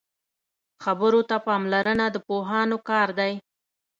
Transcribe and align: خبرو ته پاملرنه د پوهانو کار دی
خبرو 0.83 1.21
ته 1.29 1.37
پاملرنه 1.45 2.05
د 2.11 2.15
پوهانو 2.27 2.77
کار 2.89 3.09
دی 3.19 3.33